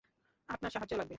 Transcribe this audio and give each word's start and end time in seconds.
আপনার 0.49 0.71
সাহায্য 0.71 0.93
লাগবে। 0.93 1.09